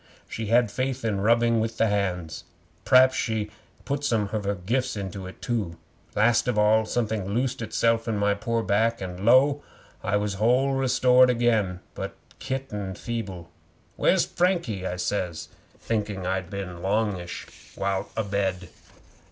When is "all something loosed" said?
6.57-7.61